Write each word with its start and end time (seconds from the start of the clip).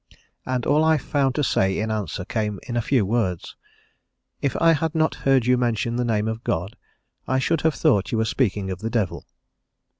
And 0.47 0.65
all 0.65 0.83
I 0.83 0.97
found 0.97 1.35
to 1.35 1.43
say 1.43 1.77
in 1.77 1.91
answer 1.91 2.25
came 2.25 2.59
in 2.67 2.75
a 2.75 2.81
few 2.81 3.05
words: 3.05 3.55
"If 4.41 4.59
I 4.59 4.71
had 4.73 4.95
not 4.95 5.13
heard 5.29 5.45
you 5.45 5.59
mention 5.59 5.95
the 5.97 6.03
name 6.03 6.27
of 6.27 6.43
God, 6.43 6.75
I 7.27 7.37
should 7.37 7.61
have 7.61 7.75
thought 7.75 8.11
you 8.11 8.17
were 8.17 8.25
speaking 8.25 8.71
of 8.71 8.79
the 8.79 8.89
Devil." 8.89 9.27